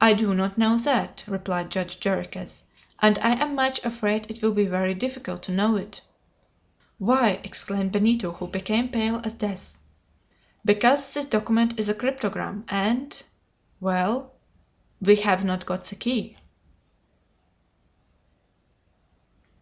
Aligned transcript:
"I 0.00 0.14
do 0.14 0.32
not 0.34 0.56
know 0.56 0.78
that," 0.78 1.22
replied 1.26 1.68
Judge 1.68 2.00
Jarriquez; 2.00 2.62
"and 2.98 3.18
I 3.18 3.32
am 3.34 3.54
much 3.54 3.78
afraid 3.84 4.24
it 4.30 4.40
will 4.40 4.54
be 4.54 4.64
very 4.64 4.94
difficult 4.94 5.42
to 5.42 5.52
know 5.52 5.76
it." 5.76 6.00
"Why?" 6.96 7.38
exclaimed 7.44 7.92
Benito, 7.92 8.32
who 8.32 8.46
became 8.48 8.88
pale 8.88 9.20
as 9.24 9.34
death. 9.34 9.76
"Because 10.64 11.12
this 11.12 11.26
document 11.26 11.78
is 11.78 11.90
a 11.90 11.94
cryptogram, 11.94 12.64
and" 12.70 13.22
"Well?" 13.82 14.32
"We 14.98 15.16
have 15.16 15.44
not 15.44 15.66
got 15.66 15.84
the 15.84 15.96
key!" 15.96 16.34